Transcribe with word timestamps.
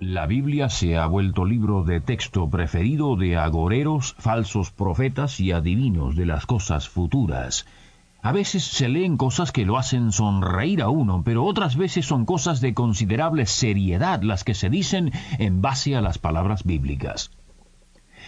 La 0.00 0.26
Biblia 0.26 0.68
se 0.68 0.96
ha 0.96 1.08
vuelto 1.08 1.44
libro 1.44 1.82
de 1.82 2.00
texto 2.00 2.48
preferido 2.48 3.16
de 3.16 3.36
agoreros, 3.36 4.14
falsos 4.18 4.70
profetas 4.70 5.40
y 5.40 5.50
adivinos 5.50 6.14
de 6.14 6.24
las 6.24 6.46
cosas 6.46 6.88
futuras. 6.88 7.66
A 8.22 8.30
veces 8.30 8.62
se 8.62 8.88
leen 8.88 9.16
cosas 9.16 9.50
que 9.50 9.66
lo 9.66 9.76
hacen 9.76 10.12
sonreír 10.12 10.82
a 10.82 10.88
uno, 10.88 11.22
pero 11.24 11.44
otras 11.44 11.74
veces 11.74 12.06
son 12.06 12.26
cosas 12.26 12.60
de 12.60 12.74
considerable 12.74 13.44
seriedad 13.46 14.22
las 14.22 14.44
que 14.44 14.54
se 14.54 14.70
dicen 14.70 15.10
en 15.40 15.62
base 15.62 15.96
a 15.96 16.00
las 16.00 16.18
palabras 16.18 16.62
bíblicas. 16.62 17.32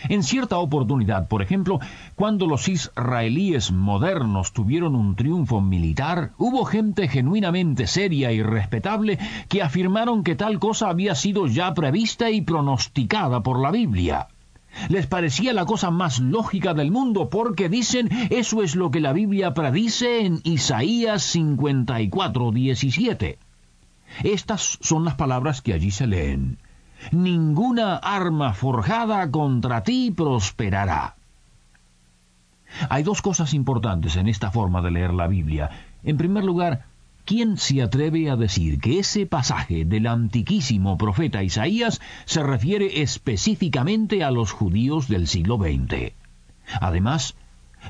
En 0.08 0.22
cierta 0.22 0.58
oportunidad, 0.58 1.28
por 1.28 1.42
ejemplo, 1.42 1.78
cuando 2.14 2.46
los 2.46 2.68
israelíes 2.68 3.70
modernos 3.70 4.52
tuvieron 4.52 4.94
un 4.94 5.14
triunfo 5.14 5.60
militar, 5.60 6.32
hubo 6.38 6.64
gente 6.64 7.08
genuinamente 7.08 7.86
seria 7.86 8.32
y 8.32 8.42
respetable 8.42 9.18
que 9.48 9.62
afirmaron 9.62 10.24
que 10.24 10.36
tal 10.36 10.58
cosa 10.58 10.88
había 10.88 11.14
sido 11.14 11.46
ya 11.46 11.74
prevista 11.74 12.30
y 12.30 12.40
pronosticada 12.40 13.42
por 13.42 13.60
la 13.60 13.70
Biblia. 13.70 14.28
Les 14.88 15.06
parecía 15.06 15.52
la 15.52 15.66
cosa 15.66 15.90
más 15.90 16.20
lógica 16.20 16.74
del 16.74 16.90
mundo 16.90 17.28
porque 17.28 17.68
dicen 17.68 18.08
eso 18.30 18.62
es 18.62 18.76
lo 18.76 18.90
que 18.90 19.00
la 19.00 19.12
Biblia 19.12 19.52
predice 19.52 20.24
en 20.24 20.40
Isaías 20.44 21.22
54, 21.24 22.52
17. 22.52 23.38
Estas 24.22 24.78
son 24.80 25.04
las 25.04 25.14
palabras 25.16 25.60
que 25.60 25.74
allí 25.74 25.90
se 25.90 26.06
leen 26.06 26.58
ninguna 27.12 27.96
arma 27.96 28.52
forjada 28.52 29.30
contra 29.30 29.82
ti 29.82 30.10
prosperará. 30.10 31.16
Hay 32.88 33.02
dos 33.02 33.20
cosas 33.20 33.52
importantes 33.54 34.16
en 34.16 34.28
esta 34.28 34.50
forma 34.50 34.80
de 34.80 34.90
leer 34.90 35.12
la 35.12 35.26
Biblia. 35.26 35.70
En 36.04 36.16
primer 36.16 36.44
lugar, 36.44 36.84
¿quién 37.24 37.56
se 37.56 37.82
atreve 37.82 38.30
a 38.30 38.36
decir 38.36 38.80
que 38.80 39.00
ese 39.00 39.26
pasaje 39.26 39.84
del 39.84 40.06
antiquísimo 40.06 40.96
profeta 40.96 41.42
Isaías 41.42 42.00
se 42.24 42.42
refiere 42.42 43.02
específicamente 43.02 44.22
a 44.22 44.30
los 44.30 44.52
judíos 44.52 45.08
del 45.08 45.26
siglo 45.26 45.56
XX? 45.56 46.12
Además, 46.80 47.34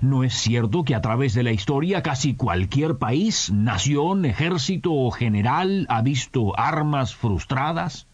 ¿No 0.01 0.23
es 0.23 0.35
cierto 0.35 0.85
que 0.85 0.95
a 0.95 1.01
través 1.01 1.35
de 1.35 1.43
la 1.43 1.51
historia 1.51 2.03
casi 2.03 2.35
cualquier 2.35 2.99
país, 2.99 3.51
nación, 3.51 4.25
ejército 4.25 4.93
o 4.95 5.11
general 5.11 5.85
ha 5.89 6.01
visto 6.01 6.59
armas 6.59 7.17
frustradas? 7.17 8.07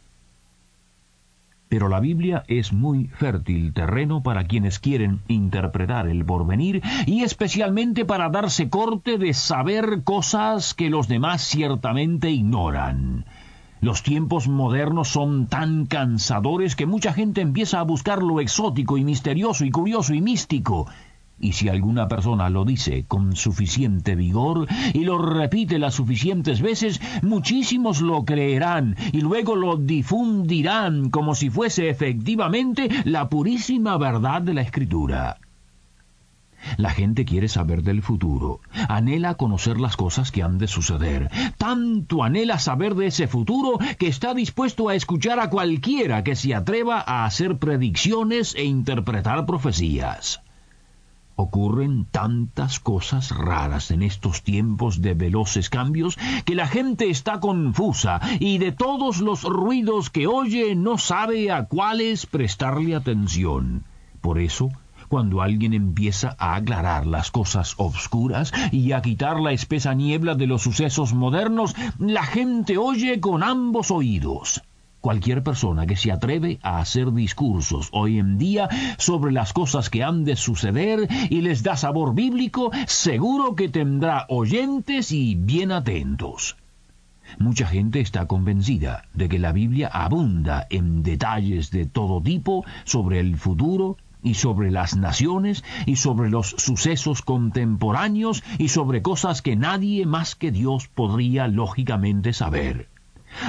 Pero 1.69 1.89
la 1.89 1.98
Biblia 2.00 2.45
es 2.47 2.72
muy 2.72 3.09
fértil 3.09 3.72
terreno 3.72 4.22
para 4.22 4.47
quienes 4.47 4.78
quieren 4.78 5.20
interpretar 5.27 6.09
el 6.09 6.25
porvenir 6.25 6.83
y 7.06 7.22
especialmente 7.22 8.05
para 8.05 8.28
darse 8.28 8.69
corte 8.69 9.19
de 9.19 9.34
saber 9.34 10.03
cosas 10.05 10.75
que 10.75 10.91
los 10.91 11.09
demás 11.09 11.42
ciertamente 11.42 12.31
ignoran. 12.31 13.25
Los 13.81 14.03
tiempos 14.03 14.48
modernos 14.48 15.09
son 15.09 15.48
tan 15.48 15.87
cansadores 15.87 16.77
que 16.77 16.87
mucha 16.87 17.12
gente 17.12 17.41
empieza 17.41 17.78
a 17.78 17.84
buscar 17.84 18.22
lo 18.22 18.41
exótico 18.41 18.97
y 18.97 19.05
misterioso 19.05 19.64
y 19.64 19.70
curioso 19.70 20.14
y 20.14 20.22
místico, 20.22 20.87
y 21.38 21.52
si 21.52 21.68
alguna 21.68 22.08
persona 22.08 22.48
lo 22.50 22.64
dice 22.64 23.04
con 23.06 23.36
suficiente 23.36 24.14
vigor 24.14 24.66
y 24.94 25.04
lo 25.04 25.19
repite 25.19 25.78
las 25.78 25.94
suficientes 25.94 26.60
veces, 26.60 27.00
muchísimos 27.22 28.00
lo 28.00 28.24
creerán 28.24 28.97
y 29.12 29.20
luego 29.20 29.54
lo 29.54 29.76
difundirán 29.76 31.10
como 31.10 31.34
si 31.34 31.50
fuese 31.50 31.88
efectivamente 31.91 32.88
la 33.04 33.28
purísima 33.28 33.96
verdad 33.98 34.42
de 34.42 34.54
la 34.54 34.62
escritura. 34.62 35.38
La 36.78 36.91
gente 36.91 37.25
quiere 37.25 37.48
saber 37.48 37.82
del 37.82 38.02
futuro, 38.02 38.60
anhela 38.88 39.34
conocer 39.34 39.78
las 39.78 39.96
cosas 39.96 40.32
que 40.32 40.42
han 40.42 40.58
de 40.58 40.66
suceder. 40.66 41.30
Tanto 41.58 42.25
anhela 42.25 42.58
saber 42.58 42.94
de 42.94 43.06
ese 43.06 43.28
futuro 43.28 43.78
que 43.98 44.08
está 44.08 44.34
dispuesto 44.34 44.88
a 44.88 44.94
escuchar 44.94 45.38
a 45.38 45.48
cualquiera 45.48 46.25
que 46.25 46.34
se 46.34 46.54
atreva 46.54 47.04
a 47.06 47.25
hacer 47.25 47.58
predicciones 47.58 48.54
e 48.56 48.64
interpretar 48.64 49.46
profecías. 49.46 50.41
Ocurren 51.38 52.06
tantas 52.06 52.80
cosas 52.80 53.30
raras 53.30 53.91
en 53.91 54.02
estos 54.02 54.42
tiempos 54.42 55.02
de 55.02 55.12
veloces 55.12 55.69
cambios 55.69 56.16
que 56.47 56.54
la 56.54 56.66
gente 56.66 57.10
está 57.10 57.41
confusa 57.41 58.20
y 58.41 58.56
de 58.56 58.72
todos 58.72 59.19
los 59.20 59.42
ruidos 59.42 60.08
que 60.08 60.26
oye 60.26 60.75
no 60.75 60.96
sabe 60.96 61.52
a 61.52 61.66
cuáles 61.66 62.25
prestarle 62.25 62.94
atención. 62.94 63.84
Por 64.22 64.38
eso, 64.38 64.70
cuando 65.08 65.42
alguien 65.42 65.75
empieza 65.75 66.34
a 66.38 66.56
aclarar 66.56 67.06
las 67.06 67.30
cosas 67.30 67.75
obscuras 67.76 68.52
y 68.72 68.92
a 68.92 69.02
quitar 69.02 69.38
la 69.41 69.52
espesa 69.52 69.94
niebla 69.94 70.34
de 70.34 70.46
los 70.46 70.62
sucesos 70.62 71.12
modernos, 71.12 71.75
la 71.98 72.25
gente 72.25 72.78
oye 72.78 73.20
con 73.20 73.42
ambos 73.42 73.91
oídos. 73.91 74.62
Cualquier 75.06 75.44
persona 75.44 75.87
que 75.87 75.94
se 75.94 76.11
atreve 76.11 76.59
a 76.62 76.81
hacer 76.81 77.12
discursos 77.12 77.91
hoy 77.93 78.19
en 78.19 78.39
día 78.39 78.69
sobre 78.99 79.31
las 79.31 79.53
cosas 79.53 79.89
que 79.89 80.03
han 80.03 80.25
de 80.25 80.34
suceder 80.34 81.06
y 81.31 81.43
les 81.43 81.62
da 81.62 81.77
sabor 81.77 82.12
bíblico, 82.12 82.72
seguro 82.89 83.55
que 83.55 83.69
tendrá 83.69 84.27
oyentes 84.28 85.12
y 85.12 85.37
bien 85.37 85.71
atentos. 85.71 86.56
Mucha 87.39 87.69
gente 87.69 88.00
está 88.00 88.27
convencida 88.27 89.05
de 89.15 89.28
que 89.28 89.39
la 89.39 89.53
Biblia 89.53 89.87
abunda 89.87 90.67
en 90.71 91.05
detalles 91.05 91.71
de 91.71 91.87
todo 91.87 92.21
tipo 92.21 92.65
sobre 92.83 93.21
el 93.21 93.37
futuro 93.37 93.99
y 94.25 94.34
sobre 94.34 94.73
las 94.73 94.97
naciones 94.97 95.62
y 95.87 95.94
sobre 95.94 96.31
los 96.31 96.49
sucesos 96.59 97.23
contemporáneos 97.23 98.43
y 98.59 98.71
sobre 98.71 99.03
cosas 99.03 99.41
que 99.41 99.55
nadie 99.55 100.05
más 100.05 100.34
que 100.34 100.50
Dios 100.50 100.88
podría 100.88 101.47
lógicamente 101.47 102.33
saber. 102.33 102.95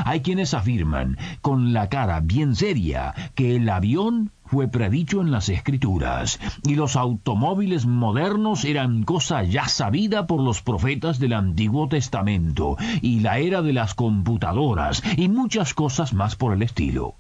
Hay 0.05 0.21
quienes 0.21 0.53
afirman, 0.53 1.17
con 1.41 1.73
la 1.73 1.89
cara 1.89 2.19
bien 2.19 2.55
seria, 2.55 3.13
que 3.35 3.55
el 3.55 3.69
avión 3.69 4.31
fue 4.45 4.67
predicho 4.67 5.21
en 5.21 5.31
las 5.31 5.49
escrituras, 5.49 6.39
y 6.63 6.75
los 6.75 6.95
automóviles 6.95 7.85
modernos 7.85 8.63
eran 8.65 9.03
cosa 9.03 9.43
ya 9.43 9.67
sabida 9.67 10.25
por 10.25 10.41
los 10.41 10.61
profetas 10.61 11.19
del 11.19 11.33
Antiguo 11.33 11.87
Testamento, 11.87 12.77
y 13.01 13.19
la 13.19 13.39
era 13.39 13.61
de 13.61 13.73
las 13.73 13.93
computadoras, 13.93 15.03
y 15.17 15.29
muchas 15.29 15.73
cosas 15.73 16.13
más 16.13 16.35
por 16.35 16.53
el 16.53 16.61
estilo. 16.61 17.15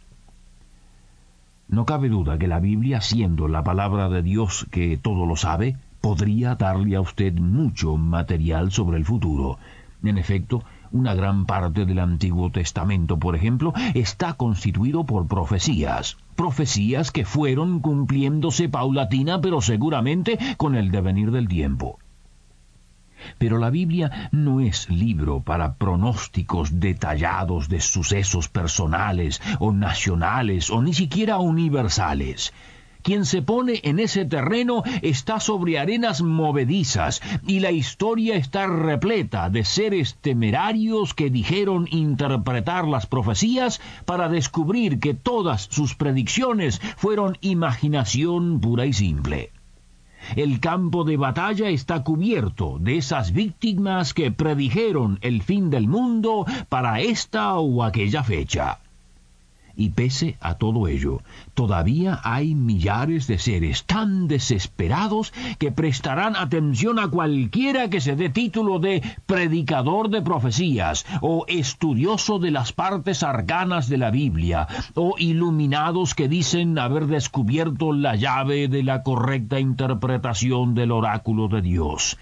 No 1.69 1.85
cabe 1.85 2.07
duda 2.07 2.37
que 2.37 2.47
la 2.47 2.61
Biblia, 2.61 3.01
siendo 3.01 3.49
la 3.49 3.61
palabra 3.61 4.07
de 4.07 4.23
Dios 4.23 4.65
que 4.71 4.95
todo 4.97 5.25
lo 5.25 5.35
sabe, 5.35 5.75
podría 5.99 6.55
darle 6.55 6.95
a 6.95 7.01
usted 7.01 7.33
mucho 7.33 7.97
material 7.97 8.71
sobre 8.71 8.97
el 8.97 9.05
futuro. 9.05 9.57
En 10.01 10.17
efecto, 10.17 10.63
una 10.91 11.13
gran 11.13 11.45
parte 11.45 11.85
del 11.85 11.99
Antiguo 11.99 12.51
Testamento, 12.51 13.17
por 13.17 13.35
ejemplo, 13.35 13.73
está 13.93 14.33
constituido 14.33 15.05
por 15.05 15.27
profecías. 15.27 16.17
Profecías 16.35 17.11
que 17.11 17.25
fueron 17.25 17.79
cumpliéndose 17.79 18.69
paulatina, 18.69 19.41
pero 19.41 19.61
seguramente 19.61 20.37
con 20.57 20.75
el 20.75 20.91
devenir 20.91 21.31
del 21.31 21.47
tiempo. 21.47 21.99
Pero 23.37 23.57
la 23.57 23.69
Biblia 23.69 24.29
no 24.31 24.61
es 24.61 24.89
libro 24.89 25.41
para 25.41 25.75
pronósticos 25.75 26.79
detallados 26.79 27.67
de 27.67 27.81
sucesos 27.81 28.47
personales 28.47 29.41
o 29.59 29.71
nacionales 29.71 30.69
o 30.69 30.81
ni 30.81 30.93
siquiera 30.93 31.39
universales. 31.39 32.53
Quien 33.07 33.23
se 33.23 33.41
pone 33.41 33.79
en 33.83 33.99
ese 33.99 34.25
terreno 34.25 34.83
está 35.01 35.39
sobre 35.39 35.79
arenas 35.79 36.21
movedizas 36.21 37.21
y 37.47 37.61
la 37.61 37.71
historia 37.71 38.35
está 38.35 38.67
repleta 38.67 39.49
de 39.49 39.63
seres 39.63 40.17
temerarios 40.19 41.13
que 41.13 41.29
dijeron 41.29 41.87
interpretar 41.89 42.85
las 42.85 43.05
profecías 43.05 43.79
para 44.03 44.27
descubrir 44.27 44.99
que 44.99 45.13
todas 45.13 45.69
sus 45.71 45.95
predicciones 45.95 46.81
fueron 46.97 47.37
imaginación 47.39 48.59
pura 48.59 48.85
y 48.85 48.91
simple. 48.91 49.51
El 50.35 50.59
campo 50.59 51.05
de 51.05 51.15
batalla 51.15 51.69
está 51.69 52.03
cubierto 52.03 52.77
de 52.77 52.97
esas 52.97 53.31
víctimas 53.31 54.13
que 54.13 54.31
predijeron 54.31 55.17
el 55.21 55.43
fin 55.43 55.69
del 55.69 55.87
mundo 55.87 56.45
para 56.67 56.99
esta 56.99 57.57
o 57.57 57.83
aquella 57.83 58.25
fecha. 58.25 58.79
Y 59.79 59.89
pese 59.89 60.37
a 60.41 60.55
todo 60.55 60.87
ello, 60.87 61.21
todavía 61.53 62.19
hay 62.23 62.55
millares 62.55 63.27
de 63.27 63.37
seres 63.37 63.83
tan 63.83 64.27
desesperados 64.27 65.31
que 65.59 65.71
prestarán 65.71 66.35
atención 66.35 66.97
a 66.97 67.09
cualquiera 67.09 67.87
que 67.87 68.01
se 68.01 68.15
dé 68.15 68.29
título 68.29 68.79
de 68.79 69.03
predicador 69.27 70.09
de 70.09 70.23
profecías, 70.23 71.05
o 71.21 71.45
estudioso 71.47 72.39
de 72.39 72.49
las 72.49 72.73
partes 72.73 73.21
arcanas 73.21 73.87
de 73.87 73.99
la 73.99 74.09
Biblia, 74.09 74.67
o 74.95 75.13
iluminados 75.19 76.15
que 76.15 76.27
dicen 76.27 76.79
haber 76.79 77.05
descubierto 77.05 77.93
la 77.93 78.15
llave 78.15 78.69
de 78.69 78.81
la 78.81 79.03
correcta 79.03 79.59
interpretación 79.59 80.73
del 80.73 80.91
oráculo 80.91 81.49
de 81.49 81.61
Dios. 81.61 82.17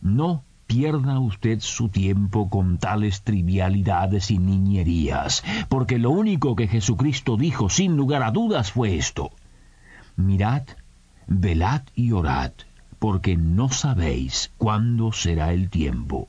No 0.00 0.44
pierda 0.72 1.18
usted 1.20 1.60
su 1.60 1.90
tiempo 1.90 2.48
con 2.48 2.78
tales 2.78 3.20
trivialidades 3.20 4.30
y 4.30 4.38
niñerías, 4.38 5.44
porque 5.68 5.98
lo 5.98 6.10
único 6.10 6.56
que 6.56 6.66
Jesucristo 6.66 7.36
dijo 7.36 7.68
sin 7.68 7.94
lugar 7.94 8.22
a 8.22 8.30
dudas 8.30 8.72
fue 8.72 8.96
esto. 8.96 9.32
Mirad, 10.16 10.62
velad 11.26 11.82
y 11.94 12.12
orad, 12.12 12.52
porque 12.98 13.36
no 13.36 13.68
sabéis 13.68 14.50
cuándo 14.56 15.12
será 15.12 15.52
el 15.52 15.68
tiempo. 15.68 16.28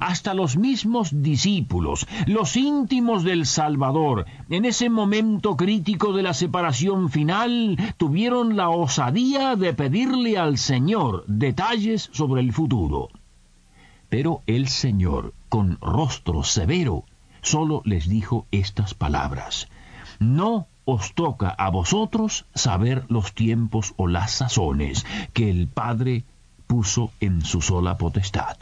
Hasta 0.00 0.34
los 0.34 0.56
mismos 0.56 1.22
discípulos, 1.22 2.06
los 2.26 2.56
íntimos 2.56 3.24
del 3.24 3.46
Salvador, 3.46 4.26
en 4.48 4.64
ese 4.64 4.88
momento 4.90 5.56
crítico 5.56 6.12
de 6.12 6.22
la 6.22 6.34
separación 6.34 7.10
final, 7.10 7.76
tuvieron 7.96 8.56
la 8.56 8.70
osadía 8.70 9.56
de 9.56 9.74
pedirle 9.74 10.38
al 10.38 10.58
Señor 10.58 11.24
detalles 11.26 12.10
sobre 12.12 12.40
el 12.40 12.52
futuro. 12.52 13.08
Pero 14.08 14.42
el 14.46 14.68
Señor, 14.68 15.32
con 15.48 15.78
rostro 15.80 16.44
severo, 16.44 17.04
sólo 17.40 17.82
les 17.84 18.08
dijo 18.08 18.46
estas 18.50 18.94
palabras. 18.94 19.68
No 20.18 20.66
os 20.84 21.14
toca 21.14 21.48
a 21.48 21.70
vosotros 21.70 22.46
saber 22.54 23.04
los 23.08 23.34
tiempos 23.34 23.94
o 23.96 24.06
las 24.08 24.32
sazones 24.32 25.06
que 25.32 25.50
el 25.50 25.68
Padre 25.68 26.24
puso 26.66 27.10
en 27.20 27.44
su 27.44 27.60
sola 27.60 27.98
potestad. 27.98 28.56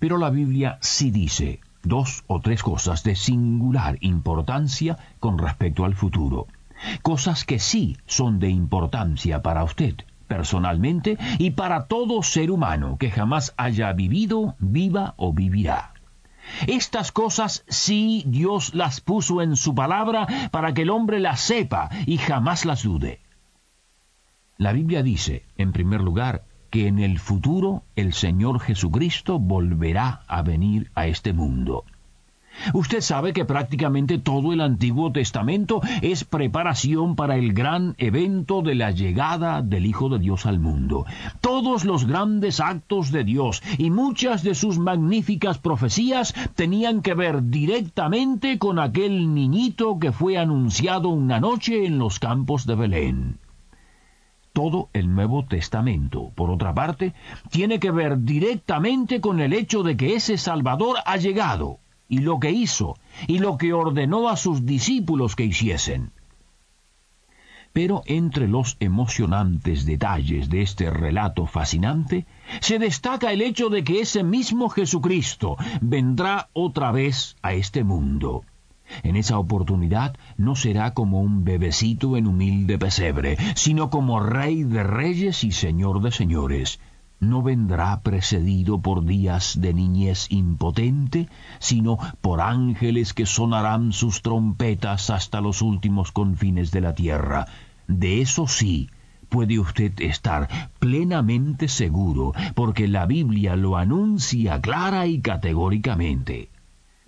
Pero 0.00 0.18
la 0.18 0.30
Biblia 0.30 0.78
sí 0.80 1.12
dice 1.12 1.60
dos 1.84 2.24
o 2.26 2.40
tres 2.40 2.62
cosas 2.62 3.04
de 3.04 3.14
singular 3.14 3.96
importancia 4.00 4.98
con 5.20 5.38
respecto 5.38 5.84
al 5.84 5.94
futuro. 5.94 6.48
Cosas 7.02 7.44
que 7.44 7.58
sí 7.58 7.96
son 8.06 8.40
de 8.40 8.48
importancia 8.48 9.42
para 9.42 9.62
usted 9.62 9.94
personalmente 10.26 11.18
y 11.38 11.50
para 11.50 11.86
todo 11.86 12.22
ser 12.22 12.50
humano 12.52 12.96
que 12.98 13.10
jamás 13.10 13.52
haya 13.56 13.92
vivido, 13.92 14.54
viva 14.60 15.14
o 15.16 15.32
vivirá. 15.32 15.92
Estas 16.68 17.10
cosas 17.10 17.64
sí 17.68 18.22
Dios 18.26 18.74
las 18.74 19.00
puso 19.00 19.42
en 19.42 19.56
su 19.56 19.74
palabra 19.74 20.26
para 20.50 20.72
que 20.72 20.82
el 20.82 20.90
hombre 20.90 21.18
las 21.20 21.40
sepa 21.40 21.90
y 22.06 22.16
jamás 22.16 22.64
las 22.64 22.84
dude. 22.84 23.20
La 24.56 24.72
Biblia 24.72 25.02
dice, 25.02 25.44
en 25.56 25.72
primer 25.72 26.00
lugar, 26.00 26.44
que 26.70 26.86
en 26.86 26.98
el 26.98 27.18
futuro 27.18 27.82
el 27.96 28.12
Señor 28.12 28.60
Jesucristo 28.60 29.38
volverá 29.38 30.22
a 30.28 30.42
venir 30.42 30.90
a 30.94 31.06
este 31.06 31.32
mundo. 31.32 31.84
Usted 32.74 33.00
sabe 33.00 33.32
que 33.32 33.44
prácticamente 33.44 34.18
todo 34.18 34.52
el 34.52 34.60
Antiguo 34.60 35.12
Testamento 35.12 35.80
es 36.02 36.24
preparación 36.24 37.16
para 37.16 37.36
el 37.36 37.52
gran 37.52 37.94
evento 37.96 38.62
de 38.62 38.74
la 38.74 38.90
llegada 38.90 39.62
del 39.62 39.86
Hijo 39.86 40.08
de 40.08 40.18
Dios 40.18 40.46
al 40.46 40.58
mundo. 40.58 41.06
Todos 41.40 41.84
los 41.84 42.06
grandes 42.06 42.60
actos 42.60 43.12
de 43.12 43.24
Dios 43.24 43.62
y 43.78 43.90
muchas 43.90 44.42
de 44.42 44.54
sus 44.54 44.78
magníficas 44.78 45.58
profecías 45.58 46.34
tenían 46.54 47.02
que 47.02 47.14
ver 47.14 47.50
directamente 47.50 48.58
con 48.58 48.78
aquel 48.78 49.34
niñito 49.34 49.98
que 49.98 50.12
fue 50.12 50.36
anunciado 50.36 51.08
una 51.08 51.40
noche 51.40 51.86
en 51.86 51.98
los 51.98 52.18
campos 52.18 52.66
de 52.66 52.74
Belén 52.74 53.39
todo 54.60 54.90
el 54.92 55.14
Nuevo 55.14 55.46
Testamento, 55.46 56.32
por 56.34 56.50
otra 56.50 56.74
parte, 56.74 57.14
tiene 57.50 57.80
que 57.80 57.90
ver 57.90 58.18
directamente 58.24 59.22
con 59.22 59.40
el 59.40 59.54
hecho 59.54 59.82
de 59.82 59.96
que 59.96 60.14
ese 60.16 60.36
Salvador 60.36 60.98
ha 61.06 61.16
llegado, 61.16 61.78
y 62.10 62.18
lo 62.18 62.38
que 62.40 62.50
hizo, 62.50 62.98
y 63.26 63.38
lo 63.38 63.56
que 63.56 63.72
ordenó 63.72 64.28
a 64.28 64.36
sus 64.36 64.66
discípulos 64.66 65.34
que 65.34 65.46
hiciesen. 65.46 66.10
Pero 67.72 68.02
entre 68.04 68.48
los 68.48 68.76
emocionantes 68.80 69.86
detalles 69.86 70.50
de 70.50 70.60
este 70.60 70.90
relato 70.90 71.46
fascinante, 71.46 72.26
se 72.60 72.78
destaca 72.78 73.32
el 73.32 73.40
hecho 73.40 73.70
de 73.70 73.82
que 73.82 74.00
ese 74.00 74.22
mismo 74.22 74.68
Jesucristo 74.68 75.56
vendrá 75.80 76.50
otra 76.52 76.92
vez 76.92 77.34
a 77.40 77.54
este 77.54 77.82
mundo. 77.82 78.44
En 79.02 79.16
esa 79.16 79.38
oportunidad 79.38 80.16
no 80.36 80.56
será 80.56 80.94
como 80.94 81.20
un 81.20 81.44
bebecito 81.44 82.16
en 82.16 82.26
humilde 82.26 82.78
pesebre, 82.78 83.36
sino 83.54 83.90
como 83.90 84.20
rey 84.20 84.64
de 84.64 84.82
reyes 84.82 85.44
y 85.44 85.52
señor 85.52 86.02
de 86.02 86.10
señores. 86.10 86.80
No 87.20 87.42
vendrá 87.42 88.00
precedido 88.00 88.80
por 88.80 89.04
días 89.04 89.60
de 89.60 89.74
niñez 89.74 90.26
impotente, 90.30 91.28
sino 91.58 91.98
por 92.22 92.40
ángeles 92.40 93.12
que 93.12 93.26
sonarán 93.26 93.92
sus 93.92 94.22
trompetas 94.22 95.10
hasta 95.10 95.42
los 95.42 95.60
últimos 95.60 96.12
confines 96.12 96.70
de 96.70 96.80
la 96.80 96.94
tierra. 96.94 97.46
De 97.86 98.22
eso 98.22 98.46
sí, 98.48 98.88
puede 99.30 99.58
usted 99.58 99.92
estar 100.00 100.70
plenamente 100.78 101.68
seguro, 101.68 102.32
porque 102.54 102.88
la 102.88 103.06
Biblia 103.06 103.54
lo 103.54 103.76
anuncia 103.76 104.60
clara 104.60 105.06
y 105.06 105.20
categóricamente. 105.20 106.50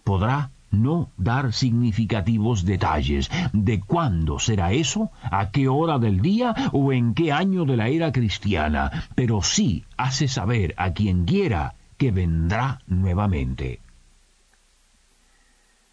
Podrá 0.04 0.51
no 0.72 1.10
dar 1.16 1.52
significativos 1.52 2.64
detalles 2.64 3.30
de 3.52 3.80
cuándo 3.80 4.38
será 4.38 4.72
eso, 4.72 5.10
a 5.22 5.50
qué 5.50 5.68
hora 5.68 5.98
del 5.98 6.20
día 6.20 6.54
o 6.72 6.92
en 6.92 7.14
qué 7.14 7.30
año 7.30 7.64
de 7.64 7.76
la 7.76 7.88
era 7.88 8.10
cristiana, 8.10 9.08
pero 9.14 9.42
sí 9.42 9.84
hace 9.96 10.26
saber 10.26 10.74
a 10.78 10.92
quien 10.92 11.24
quiera 11.24 11.74
que 11.98 12.10
vendrá 12.10 12.80
nuevamente. 12.86 13.80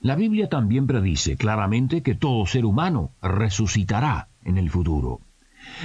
La 0.02 0.16
Biblia 0.16 0.48
también 0.48 0.88
predice 0.88 1.36
claramente 1.36 2.02
que 2.02 2.16
todo 2.16 2.46
ser 2.46 2.66
humano 2.66 3.12
resucitará 3.22 4.30
en 4.46 4.58
el 4.58 4.70
futuro. 4.70 5.20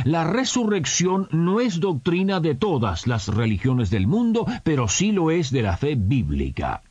La 0.04 0.22
resurrección 0.22 1.28
no 1.32 1.58
es 1.60 1.80
doctrina 1.80 2.38
de 2.38 2.54
todas 2.54 3.08
las 3.08 3.26
religiones 3.26 3.90
del 3.90 4.06
mundo, 4.06 4.46
pero 4.62 4.86
sí 4.86 5.10
lo 5.10 5.32
es 5.32 5.50
de 5.50 5.62
la 5.62 5.76
fe 5.76 5.96
bíblica 5.96 6.82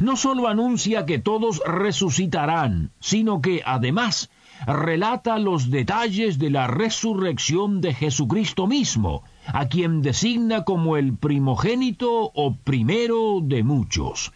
no 0.00 0.16
sólo 0.16 0.48
anuncia 0.48 1.06
que 1.06 1.18
todos 1.18 1.62
resucitarán, 1.66 2.90
sino 3.00 3.40
que 3.40 3.62
además 3.64 4.30
relata 4.66 5.38
los 5.38 5.70
detalles 5.70 6.38
de 6.38 6.50
la 6.50 6.66
resurrección 6.66 7.80
de 7.80 7.94
Jesucristo 7.94 8.66
mismo, 8.66 9.22
a 9.46 9.68
quien 9.68 10.02
designa 10.02 10.64
como 10.64 10.96
el 10.96 11.16
primogénito 11.16 12.30
o 12.34 12.56
primero 12.56 13.40
de 13.42 13.62
muchos. 13.62 14.32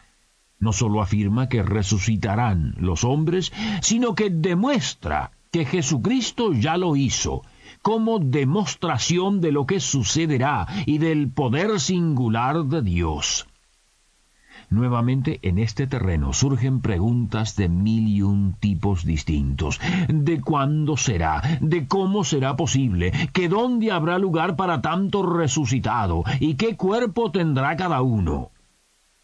No 0.58 0.72
sólo 0.72 1.02
afirma 1.02 1.48
que 1.48 1.62
resucitarán 1.62 2.74
los 2.78 3.04
hombres, 3.04 3.52
sino 3.82 4.14
que 4.14 4.30
demuestra 4.30 5.32
que 5.50 5.64
Jesucristo 5.64 6.52
ya 6.52 6.76
lo 6.76 6.96
hizo, 6.96 7.42
como 7.82 8.18
demostración 8.18 9.40
de 9.40 9.52
lo 9.52 9.66
que 9.66 9.78
sucederá 9.78 10.66
y 10.86 10.98
del 10.98 11.30
poder 11.30 11.80
singular 11.80 12.64
de 12.64 12.80
Dios. 12.80 13.46
Nuevamente 14.70 15.38
en 15.42 15.58
este 15.58 15.86
terreno 15.86 16.32
surgen 16.32 16.80
preguntas 16.80 17.56
de 17.56 17.68
mil 17.68 18.08
y 18.08 18.22
un 18.22 18.54
tipos 18.54 19.04
distintos. 19.04 19.80
¿De 20.08 20.40
cuándo 20.40 20.96
será? 20.96 21.42
¿De 21.60 21.86
cómo 21.86 22.24
será 22.24 22.56
posible? 22.56 23.12
¿Que 23.32 23.48
dónde 23.48 23.92
habrá 23.92 24.18
lugar 24.18 24.56
para 24.56 24.80
tanto 24.80 25.22
resucitado? 25.22 26.24
¿Y 26.40 26.54
qué 26.54 26.76
cuerpo 26.76 27.30
tendrá 27.30 27.76
cada 27.76 28.02
uno? 28.02 28.50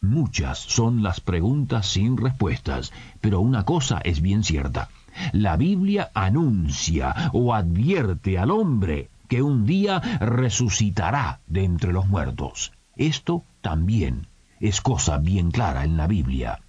Muchas 0.02 0.58
son 0.58 1.02
las 1.02 1.20
preguntas 1.20 1.86
sin 1.86 2.16
respuestas, 2.16 2.90
pero 3.20 3.40
una 3.40 3.64
cosa 3.64 4.00
es 4.02 4.22
bien 4.22 4.44
cierta. 4.44 4.88
La 5.32 5.56
Biblia 5.56 6.10
anuncia 6.14 7.30
o 7.32 7.52
advierte 7.52 8.38
al 8.38 8.50
hombre 8.50 9.10
que 9.28 9.42
un 9.42 9.66
día 9.66 10.00
resucitará 10.20 11.40
de 11.46 11.64
entre 11.64 11.92
los 11.92 12.08
muertos. 12.08 12.72
Esto 12.96 13.44
también 13.60 14.26
es 14.60 14.80
cosa 14.80 15.18
bien 15.18 15.50
clara 15.50 15.84
en 15.84 15.96
la 15.96 16.06
Biblia. 16.06 16.60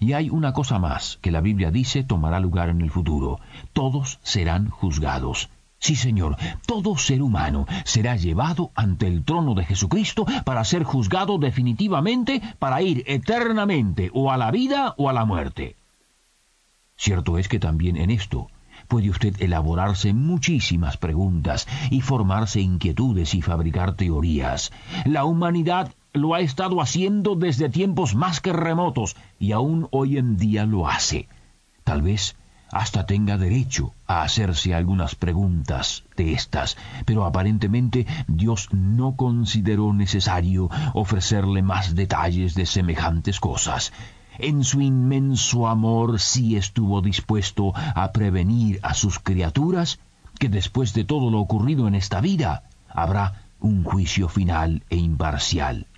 Y 0.00 0.14
hay 0.14 0.30
una 0.30 0.52
cosa 0.52 0.78
más 0.78 1.18
que 1.20 1.30
la 1.30 1.40
Biblia 1.40 1.70
dice 1.70 2.04
tomará 2.04 2.40
lugar 2.40 2.70
en 2.70 2.80
el 2.80 2.90
futuro. 2.90 3.38
Todos 3.72 4.18
serán 4.22 4.70
juzgados. 4.70 5.50
Sí, 5.78 5.96
Señor, 5.96 6.38
todo 6.66 6.96
ser 6.96 7.20
humano 7.20 7.66
será 7.84 8.16
llevado 8.16 8.70
ante 8.74 9.06
el 9.06 9.22
trono 9.22 9.54
de 9.54 9.66
Jesucristo 9.66 10.24
para 10.44 10.64
ser 10.64 10.82
juzgado 10.82 11.36
definitivamente, 11.36 12.40
para 12.58 12.80
ir 12.80 13.04
eternamente 13.06 14.10
o 14.14 14.30
a 14.30 14.38
la 14.38 14.50
vida 14.50 14.94
o 14.96 15.10
a 15.10 15.12
la 15.12 15.26
muerte. 15.26 15.76
Cierto 16.96 17.36
es 17.36 17.48
que 17.48 17.58
también 17.58 17.98
en 17.98 18.10
esto 18.10 18.48
puede 18.88 19.10
usted 19.10 19.40
elaborarse 19.42 20.14
muchísimas 20.14 20.96
preguntas 20.96 21.66
y 21.90 22.00
formarse 22.00 22.60
inquietudes 22.60 23.34
y 23.34 23.42
fabricar 23.42 23.94
teorías. 23.94 24.72
La 25.04 25.24
humanidad 25.24 25.92
lo 26.14 26.34
ha 26.34 26.40
estado 26.40 26.80
haciendo 26.80 27.34
desde 27.34 27.68
tiempos 27.68 28.14
más 28.14 28.40
que 28.40 28.52
remotos 28.52 29.16
y 29.40 29.50
aún 29.50 29.88
hoy 29.90 30.16
en 30.16 30.36
día 30.36 30.64
lo 30.64 30.88
hace. 30.88 31.28
Tal 31.82 32.02
vez 32.02 32.36
hasta 32.70 33.04
tenga 33.04 33.36
derecho 33.36 33.92
a 34.06 34.22
hacerse 34.22 34.74
algunas 34.74 35.16
preguntas 35.16 36.04
de 36.16 36.32
estas, 36.32 36.76
pero 37.04 37.24
aparentemente 37.24 38.06
Dios 38.28 38.68
no 38.72 39.16
consideró 39.16 39.92
necesario 39.92 40.70
ofrecerle 40.92 41.62
más 41.62 41.96
detalles 41.96 42.54
de 42.54 42.66
semejantes 42.66 43.40
cosas. 43.40 43.92
En 44.38 44.62
su 44.62 44.80
inmenso 44.80 45.66
amor 45.66 46.20
sí 46.20 46.56
estuvo 46.56 47.02
dispuesto 47.02 47.72
a 47.74 48.12
prevenir 48.12 48.78
a 48.84 48.94
sus 48.94 49.18
criaturas 49.18 49.98
que 50.38 50.48
después 50.48 50.94
de 50.94 51.04
todo 51.04 51.30
lo 51.30 51.40
ocurrido 51.40 51.88
en 51.88 51.96
esta 51.96 52.20
vida 52.20 52.62
habrá 52.88 53.42
un 53.58 53.82
juicio 53.82 54.28
final 54.28 54.84
e 54.90 54.96
imparcial. 54.96 55.88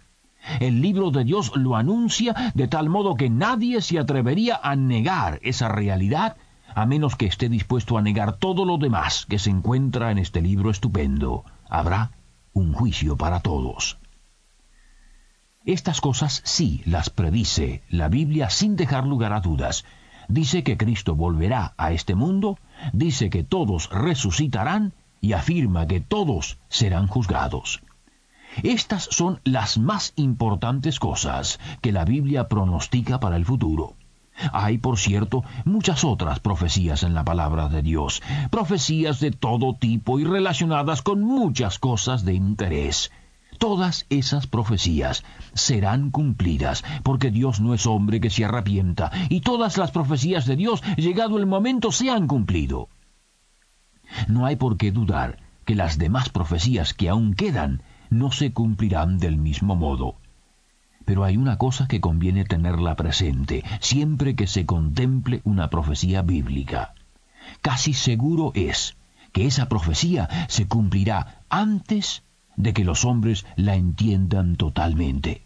El 0.60 0.80
libro 0.80 1.10
de 1.10 1.24
Dios 1.24 1.52
lo 1.56 1.76
anuncia 1.76 2.52
de 2.54 2.68
tal 2.68 2.88
modo 2.88 3.14
que 3.14 3.30
nadie 3.30 3.80
se 3.80 3.98
atrevería 3.98 4.60
a 4.62 4.76
negar 4.76 5.40
esa 5.42 5.68
realidad 5.68 6.36
a 6.76 6.84
menos 6.84 7.16
que 7.16 7.24
esté 7.24 7.48
dispuesto 7.48 7.96
a 7.96 8.02
negar 8.02 8.36
todo 8.36 8.66
lo 8.66 8.76
demás 8.76 9.24
que 9.26 9.38
se 9.38 9.48
encuentra 9.48 10.10
en 10.10 10.18
este 10.18 10.42
libro 10.42 10.70
estupendo. 10.70 11.42
Habrá 11.70 12.10
un 12.52 12.74
juicio 12.74 13.16
para 13.16 13.40
todos. 13.40 13.98
Estas 15.64 16.02
cosas 16.02 16.42
sí 16.44 16.82
las 16.84 17.08
predice 17.08 17.82
la 17.88 18.08
Biblia 18.08 18.50
sin 18.50 18.76
dejar 18.76 19.06
lugar 19.06 19.32
a 19.32 19.40
dudas. 19.40 19.86
Dice 20.28 20.62
que 20.62 20.76
Cristo 20.76 21.14
volverá 21.14 21.72
a 21.78 21.92
este 21.92 22.14
mundo, 22.14 22.58
dice 22.92 23.30
que 23.30 23.42
todos 23.42 23.88
resucitarán 23.88 24.92
y 25.22 25.32
afirma 25.32 25.86
que 25.86 26.00
todos 26.00 26.58
serán 26.68 27.06
juzgados. 27.06 27.82
Estas 28.62 29.08
son 29.10 29.40
las 29.44 29.78
más 29.78 30.12
importantes 30.16 30.98
cosas 30.98 31.60
que 31.80 31.92
la 31.92 32.04
Biblia 32.04 32.48
pronostica 32.48 33.20
para 33.20 33.36
el 33.36 33.44
futuro. 33.44 33.94
Hay, 34.52 34.78
por 34.78 34.98
cierto, 34.98 35.44
muchas 35.64 36.04
otras 36.04 36.40
profecías 36.40 37.02
en 37.02 37.14
la 37.14 37.24
palabra 37.24 37.68
de 37.68 37.82
Dios, 37.82 38.22
profecías 38.50 39.20
de 39.20 39.30
todo 39.30 39.74
tipo 39.74 40.18
y 40.18 40.24
relacionadas 40.24 41.02
con 41.02 41.22
muchas 41.22 41.78
cosas 41.78 42.24
de 42.24 42.34
interés. 42.34 43.10
Todas 43.58 44.04
esas 44.10 44.46
profecías 44.46 45.24
serán 45.54 46.10
cumplidas, 46.10 46.84
porque 47.02 47.30
Dios 47.30 47.60
no 47.60 47.72
es 47.72 47.86
hombre 47.86 48.20
que 48.20 48.28
se 48.28 48.44
arrepienta, 48.44 49.10
y 49.30 49.40
todas 49.40 49.78
las 49.78 49.90
profecías 49.90 50.44
de 50.44 50.56
Dios, 50.56 50.82
llegado 50.96 51.38
el 51.38 51.46
momento, 51.46 51.90
se 51.90 52.10
han 52.10 52.26
cumplido. 52.26 52.88
No 54.28 54.44
hay 54.44 54.56
por 54.56 54.76
qué 54.76 54.92
dudar 54.92 55.38
que 55.64 55.74
las 55.74 55.98
demás 55.98 56.28
profecías 56.28 56.92
que 56.92 57.08
aún 57.08 57.34
quedan 57.34 57.82
no 58.18 58.32
se 58.32 58.52
cumplirán 58.52 59.18
del 59.18 59.36
mismo 59.36 59.76
modo. 59.76 60.16
Pero 61.04 61.24
hay 61.24 61.36
una 61.36 61.56
cosa 61.58 61.86
que 61.86 62.00
conviene 62.00 62.44
tenerla 62.44 62.96
presente 62.96 63.62
siempre 63.80 64.34
que 64.34 64.46
se 64.46 64.66
contemple 64.66 65.40
una 65.44 65.70
profecía 65.70 66.22
bíblica. 66.22 66.94
Casi 67.62 67.92
seguro 67.92 68.52
es 68.54 68.96
que 69.32 69.46
esa 69.46 69.68
profecía 69.68 70.28
se 70.48 70.66
cumplirá 70.66 71.42
antes 71.48 72.22
de 72.56 72.72
que 72.72 72.84
los 72.84 73.04
hombres 73.04 73.46
la 73.54 73.76
entiendan 73.76 74.56
totalmente. 74.56 75.42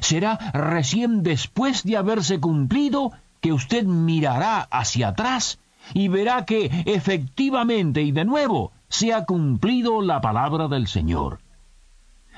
Será 0.00 0.38
recién 0.52 1.22
después 1.22 1.84
de 1.84 1.96
haberse 1.96 2.40
cumplido 2.40 3.12
que 3.40 3.52
usted 3.52 3.84
mirará 3.84 4.62
hacia 4.70 5.08
atrás 5.08 5.58
y 5.94 6.08
verá 6.08 6.44
que 6.44 6.82
efectivamente 6.86 8.02
y 8.02 8.12
de 8.12 8.24
nuevo 8.24 8.72
se 8.88 9.12
ha 9.12 9.24
cumplido 9.24 10.02
la 10.02 10.20
palabra 10.20 10.68
del 10.68 10.86
Señor. 10.86 11.40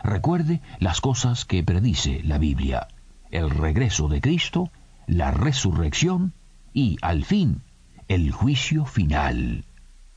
Recuerde 0.03 0.61
las 0.79 1.01
cosas 1.01 1.45
que 1.45 1.63
predice 1.63 2.23
la 2.25 2.39
Biblia, 2.39 2.89
el 3.31 3.51
regreso 3.51 4.09
de 4.09 4.21
Cristo, 4.21 4.71
la 5.07 5.31
resurrección 5.31 6.33
y, 6.73 6.97
al 7.03 7.25
fin, 7.25 7.63
el 8.09 8.33
juicio 8.33 8.85
final 8.85 9.65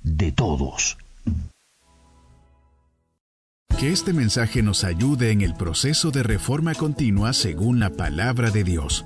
de 0.02 0.32
todos. 0.32 0.98
Que 3.78 3.92
este 3.92 4.14
mensaje 4.14 4.64
nos 4.64 4.84
ayude 4.84 5.32
en 5.32 5.42
el 5.42 5.54
proceso 5.54 6.12
de 6.12 6.24
reforma 6.24 6.74
continua 6.76 7.34
según 7.34 7.80
la 7.80 7.90
palabra 7.90 8.50
de 8.50 8.64
Dios. 8.64 9.06